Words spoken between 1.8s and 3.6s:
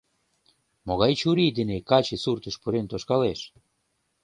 каче суртыш пурен тошкалеш?